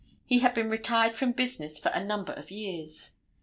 He 0.25 0.39
had 0.39 0.55
been 0.55 0.67
retired 0.69 1.15
from 1.15 1.31
business 1.33 1.77
for 1.77 1.89
a 1.89 2.03
number 2.03 2.33
of 2.33 2.49
years. 2.49 3.17